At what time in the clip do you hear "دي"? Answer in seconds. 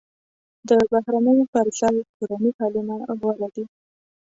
3.55-3.65